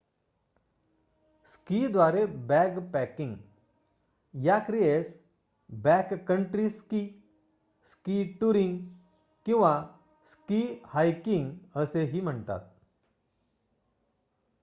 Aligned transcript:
स्कीद्वारे 1.53 2.25
backpacking 2.25 3.35
या 4.33 4.57
क्रियेस 4.59 5.13
backcountry 5.69 6.69
ski 6.69 7.05
ski 7.91 8.23
touring 8.41 8.77
किंवा 9.45 9.73
स्की 10.31 10.61
हायकिंग 10.85 11.51
असेही 11.75 12.21
म्हणतात 12.21 12.59